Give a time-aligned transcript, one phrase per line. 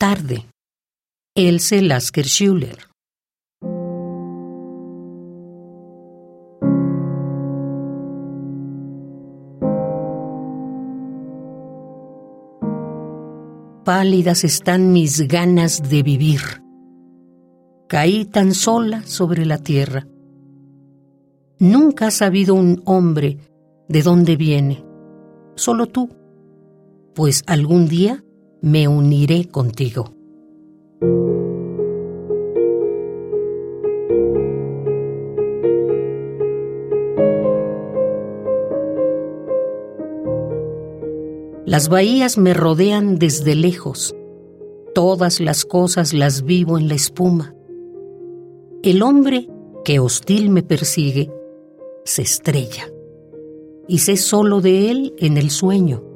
[0.00, 0.46] Tarde.
[1.34, 2.78] Else Lasker Schuller.
[13.84, 16.42] Pálidas están mis ganas de vivir.
[17.88, 20.06] Caí tan sola sobre la tierra.
[21.58, 23.38] Nunca has sabido un hombre
[23.88, 24.84] de dónde viene,
[25.56, 26.08] solo tú,
[27.16, 28.22] pues algún día
[28.60, 30.12] me uniré contigo.
[41.68, 44.16] Las bahías me rodean desde lejos.
[44.94, 47.54] Todas las cosas las vivo en la espuma.
[48.82, 49.48] El hombre
[49.84, 51.30] que hostil me persigue
[52.04, 52.90] se estrella.
[53.86, 56.07] Y sé solo de él en el sueño.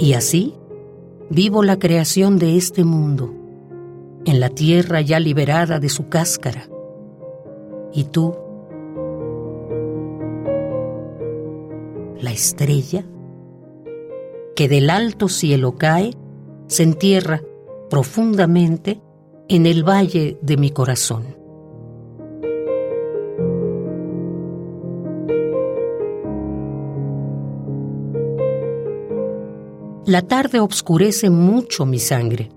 [0.00, 0.54] Y así
[1.28, 3.34] vivo la creación de este mundo
[4.24, 6.70] en la tierra ya liberada de su cáscara.
[7.92, 8.34] Y tú,
[12.18, 13.04] la estrella,
[14.56, 16.14] que del alto cielo cae,
[16.66, 17.42] se entierra
[17.90, 19.02] profundamente
[19.48, 21.39] en el valle de mi corazón.
[30.10, 32.50] La tarde obscurece mucho mi sangre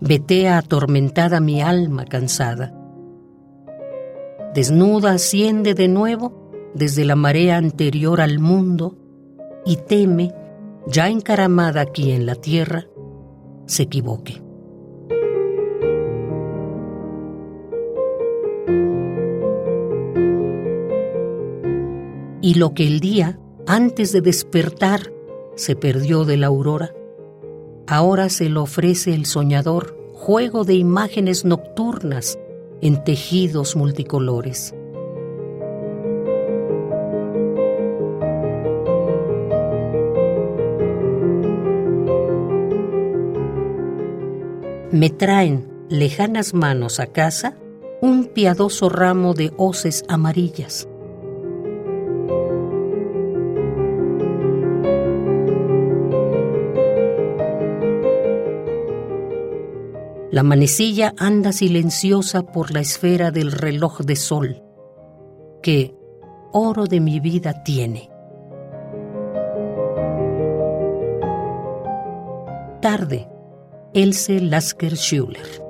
[0.00, 2.74] vetea atormentada mi alma cansada.
[4.52, 8.98] Desnuda asciende de nuevo desde la marea anterior al mundo
[9.64, 10.34] y teme,
[10.88, 12.88] ya encaramada aquí en la tierra,
[13.66, 14.42] se equivoque.
[22.40, 23.38] Y lo que el día,
[23.68, 25.12] antes de despertar,
[25.54, 26.92] se perdió de la aurora,
[27.86, 32.38] Ahora se lo ofrece el soñador, juego de imágenes nocturnas
[32.80, 34.74] en tejidos multicolores.
[44.90, 47.56] Me traen lejanas manos a casa
[48.00, 50.88] un piadoso ramo de hoces amarillas
[60.32, 64.62] La manecilla anda silenciosa por la esfera del reloj de sol,
[65.62, 65.94] que
[66.52, 68.08] oro de mi vida tiene.
[72.80, 73.28] Tarde,
[73.92, 75.61] Else Lasker Schuller.